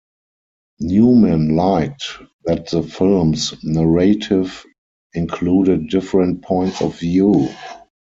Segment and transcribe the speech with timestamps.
[0.79, 2.13] Newman liked
[2.45, 4.65] that the film's narrative
[5.13, 7.47] included different points of view.